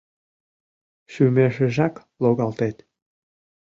Шӱмешыжак 1.11 1.95
логалтет. 2.21 2.77